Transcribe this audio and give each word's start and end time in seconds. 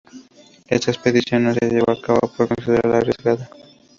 Esta 0.67 0.89
expedición 0.89 1.43
no 1.43 1.53
se 1.53 1.69
llevó 1.69 1.91
a 1.91 2.01
cabo 2.01 2.21
por 2.35 2.47
considerarla 2.47 2.97
arriesgada. 2.97 3.51